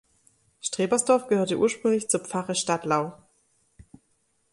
Strebersdorf 0.61 1.27
gehörte 1.27 1.59
ursprünglich 1.59 2.09
zur 2.09 2.21
Pfarre 2.21 2.55
Stadlau. 2.55 3.13